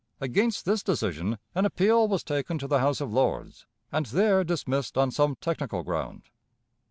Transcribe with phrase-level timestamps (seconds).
[0.19, 4.97] Against this decision an appeal was taken to the House of Lords, and there dismissed
[4.97, 6.23] on some technical ground.